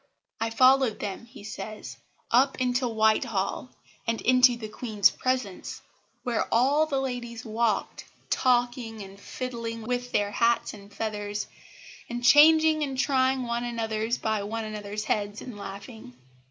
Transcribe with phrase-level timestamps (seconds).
[0.39, 1.95] "I followed them," he says,
[2.31, 3.69] "up into Whitehall,
[4.07, 5.83] and into the Queen's presence,
[6.23, 11.45] where all the ladies walked, talking and fiddling with their hats and feathers,
[12.09, 16.13] and changing and trying one another's by one another's heads and laughing.